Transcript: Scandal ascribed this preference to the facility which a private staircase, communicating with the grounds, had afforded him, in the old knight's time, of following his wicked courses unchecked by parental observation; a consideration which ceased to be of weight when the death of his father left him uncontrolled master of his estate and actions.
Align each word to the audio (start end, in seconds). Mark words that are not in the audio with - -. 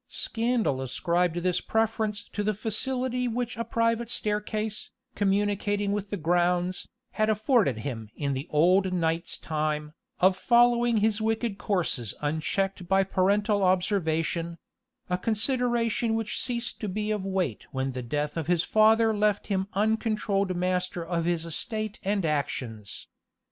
Scandal 0.07 0.81
ascribed 0.81 1.35
this 1.43 1.61
preference 1.61 2.23
to 2.33 2.41
the 2.41 2.55
facility 2.55 3.27
which 3.27 3.55
a 3.55 3.63
private 3.63 4.09
staircase, 4.09 4.89
communicating 5.13 5.91
with 5.91 6.09
the 6.09 6.17
grounds, 6.17 6.87
had 7.11 7.29
afforded 7.29 7.77
him, 7.77 8.09
in 8.15 8.33
the 8.33 8.47
old 8.49 8.91
knight's 8.91 9.37
time, 9.37 9.93
of 10.19 10.35
following 10.35 10.97
his 10.97 11.21
wicked 11.21 11.59
courses 11.59 12.15
unchecked 12.19 12.87
by 12.87 13.03
parental 13.03 13.61
observation; 13.63 14.57
a 15.07 15.19
consideration 15.19 16.15
which 16.15 16.41
ceased 16.41 16.79
to 16.79 16.89
be 16.89 17.11
of 17.11 17.23
weight 17.23 17.67
when 17.71 17.91
the 17.91 18.01
death 18.01 18.37
of 18.37 18.47
his 18.47 18.63
father 18.63 19.15
left 19.15 19.45
him 19.53 19.67
uncontrolled 19.73 20.55
master 20.55 21.05
of 21.05 21.25
his 21.25 21.45
estate 21.45 21.99
and 22.03 22.25
actions. 22.25 23.07